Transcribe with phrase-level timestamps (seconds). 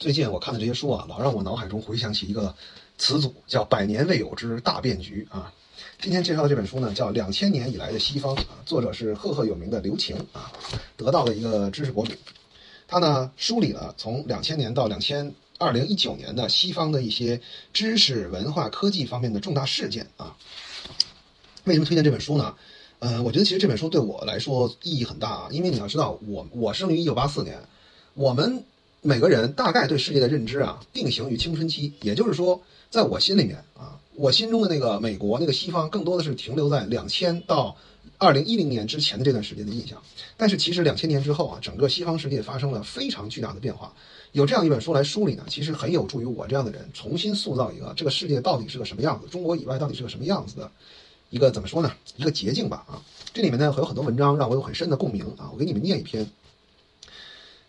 [0.00, 2.54] 最近我看的这些书啊，老让我脑海中回想起一个
[2.96, 5.52] 词组，叫“百年未有之大变局”啊。
[6.00, 10.50] 今天介绍的这本书呢，叫《两千年以来的西方》啊，作者是赫赫有名的刘擎啊，
[10.96, 12.14] 得到的一个知识博主。
[12.88, 17.38] 他呢梳理了从两千年到两千二零一九年的西方的一些
[17.74, 20.34] 知识、文化、科技方面的重大事件啊。
[21.64, 22.56] 为什么推荐这本书呢？
[23.00, 27.58] 嗯，我觉得其实这本书对我来说意义很大啊，因为你要知道，我我生于一九八四年，
[28.14, 28.64] 我们。
[29.02, 37.74] 每个人大概对世界的认知啊，定型于青春期，也就是说，在我心里面啊，我心中的那个美国、那个西方，更多的是停留在两千到
[38.18, 40.02] 二零一零年之前的这段时间的印象。
[40.36, 43.90] 但是，其实两千年之后啊，整个西方世界发生了非常巨大的变化。
[44.32, 50.70] 有这样一本书来梳理呢，其实很有助于我这样的人重新塑造一个这个世界到底是个什么样子，中国以外到底是个什么样子的
[51.30, 51.90] 一个怎么说呢？
[52.16, 53.00] 一个捷径吧啊。
[53.32, 55.48] 这里面呢，有很多文章让我有很深的共鸣啊。
[55.54, 56.30] 我给你们念一篇。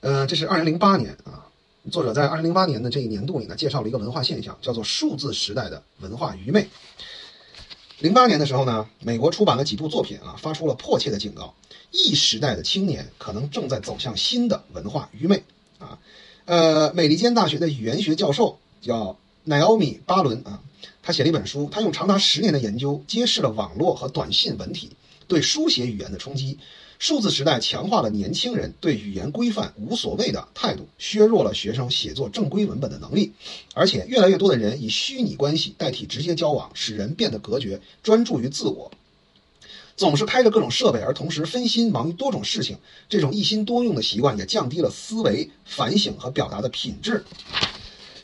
[0.01, 1.45] 呃，这是二零零八年啊，
[1.91, 6.67] 作者在二零零八年的这一年度里呢，介绍了一个文化现象，叫做数字时代的文化愚昧。
[7.99, 11.53] 零八年的时候呢，美国出版了几部作品啊，发出了迫切的警告
[11.91, 15.43] ：E 时代的青年可能正在走向新的文化愚昧
[15.77, 15.99] 啊。
[16.45, 20.63] 呃，美利坚大学的语言学教授叫奈奥米·巴伦啊，
[21.03, 24.89] 他写了一本书，他用长达十年的研究，揭示了网络和短信文体
[25.31, 26.59] 对书写语言的冲击。
[26.99, 33.31] 数字时代强化了年轻人对语言规范无所谓的态度，削弱了学生写作正规文本的能力，
[33.73, 38.91] 而且越来越多的人以虚拟关系代替直接交往，使人变得隔绝，专注于自我，
[39.95, 42.77] 总是开着各种设备，而同时分心忙于多种事情。
[43.07, 47.23] 这种一心多用的习惯也降低了思维、反省和表达的品质。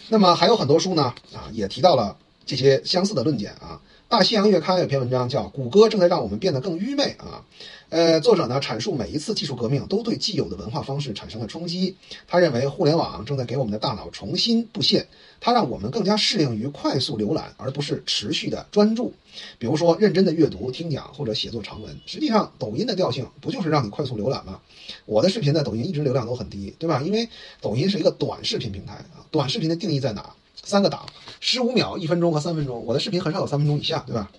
[0.10, 3.82] 那么还有很多书呢，啊，也提到了这些相似的论点啊。
[4.10, 7.44] 大西洋月刊有篇文章叫《谷歌正在让我们变得更愚昧》啊，
[7.90, 11.98] 呃，作者呢阐述每一次技术革命都对既有的文化方式产生了冲击。
[12.26, 15.06] 他认为互联网正在给我们的大脑重新布线，
[15.42, 19.12] 它让我们更加适应于快速浏览，而不是持续的专注。
[19.60, 22.00] 比如说，认真的阅读、听讲或者写作长文。
[22.06, 24.62] 实际上，抖音的调性不就是让你快速浏览吗？
[25.06, 27.02] 我的视频在抖音一直流量都很低，对吧？
[27.02, 27.28] 因为
[27.60, 29.28] 抖音是一个短视频平台啊。
[29.32, 30.34] 短视频的定义在哪？
[30.68, 31.08] 三个档，
[31.40, 32.86] 十五秒、一分钟和三分钟。
[32.86, 34.30] 我的视频很少有三分钟以下，对吧？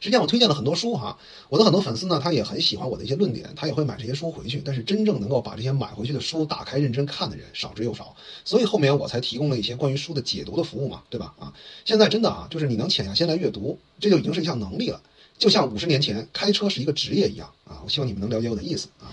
[0.00, 1.18] 实际上我推荐了很多书哈，
[1.50, 4.62] 我的很多粉丝呢，他也很喜欢我的一些论点，他也会买这些书回去。
[4.64, 11.34] 但是真正能够把这些买回去的书打开认真看的人少之又少，所以后面我才提供了一些关于书的解读的服务嘛，对吧？
[11.38, 11.52] 啊，
[11.84, 15.00] 现在真的啊，就是你能潜下心来阅读，这就已经是一项能力了，
[15.38, 17.80] 就像五十年前开车是一个职业一样啊。
[17.84, 19.12] 我希望你们能了解我的意思啊。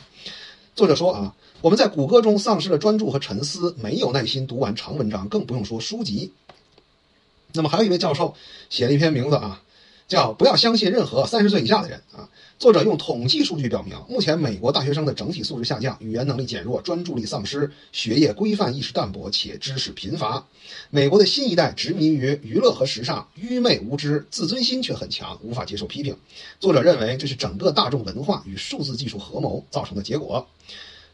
[0.76, 1.36] 作者说啊。
[1.62, 6.34] 我们在谷歌中丧失了专注和沉思，没有耐心读完长文章，更不用说书籍。
[7.54, 8.36] 那么还有一位教授
[8.70, 9.62] 写了一篇名字啊，
[10.08, 12.30] 叫“不要相信任何三十岁以下的人”啊。
[12.60, 20.46] 作者用统计数据表明，目前美国大学生的整体素质下降，语言能力减弱，专注力丧失，学业规范意识淡薄，且知识贫乏。
[20.90, 26.16] 美国的新一代执迷于娱乐和时尚，愚昧无知，自尊心却很强，无法接受批评。
[26.60, 30.48] 作者认为，这是整个大众文化与数字技术合谋造成的结果。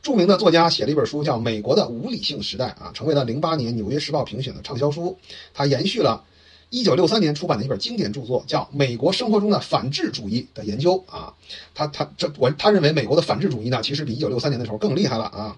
[0.01, 5.17] 著名的作家写了一本书，叫《美国的无理性时代》啊，成为了零八年《纽约时报》评选的畅销书。
[5.53, 6.23] 他延续了
[6.69, 11.33] 一九六三年出版的一本经典著作，叫《美国生活中的反智主义》的研究啊。
[11.73, 15.57] 他他这我他认为美国的反智主义呢，其实比一九六三年的时候更厉害了啊。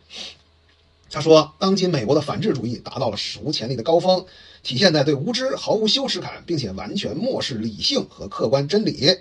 [1.10, 4.26] 他说，当今美国的反智主义达到了史无前例的高峰，
[4.64, 9.18] 体现在对无知毫无羞耻感，并且完全漠视理性和客观真理。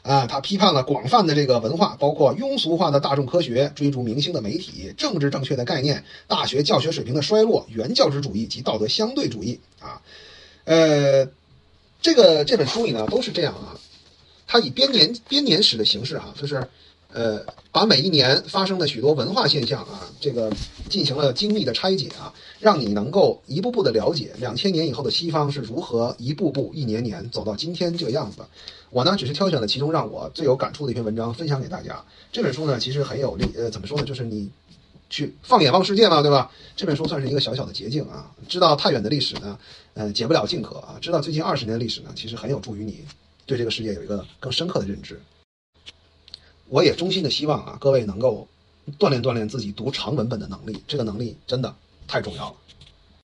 [0.00, 9.60] 啊，他批判了广泛的这个文化，包括庸俗化的大众科学、追逐明星的媒体、政治正确的概念、大学教学水平的衰落、原教旨主义及道德相对主义。
[9.80, 10.00] 啊，
[10.68, 11.26] 呃，
[12.02, 13.72] 这个这本书里呢都是这样啊，
[14.46, 16.68] 它以编年编年史的形式啊，就是。
[17.10, 17.42] 呃，
[17.72, 20.52] 把每一年发生的许多文化现象啊，这个
[20.90, 22.30] 进行了精密的拆解啊，
[22.60, 28.46] 让你能够一步步的了解两千年以后的西方是如何一步步、一年年走到今天这个样子的。
[28.90, 32.04] 我呢，只是挑选了其中让我最有感触的一篇文章分享给大家。
[32.30, 34.04] 这本书呢，其实很有利，呃，怎么说呢？
[34.04, 34.50] 就是你
[35.10, 36.50] 去放眼望世界嘛，对吧？
[36.76, 38.30] 这本书算是一个小小的捷径啊。
[38.48, 39.58] 知道太远的历史呢，
[39.94, 40.98] 呃，解不了近渴啊。
[41.00, 43.04] 知道最近二十年的历史呢，其实很有助于你
[43.46, 45.20] 对这个世界有一个更深刻的认知。
[46.68, 48.46] 我也衷心的希望啊，各位能够
[48.98, 51.74] 锻炼锻炼自己读长文本的能力，这个能力真的
[52.06, 52.56] 太重要了。